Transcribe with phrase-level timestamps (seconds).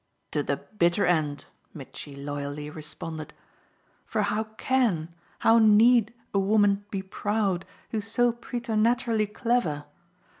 [0.31, 1.45] "To the bitter end,"
[1.75, 3.33] Mitchy loyally responded.
[4.07, 9.85] "For how CAN, how need, a woman be 'proud' who's so preternaturally clever?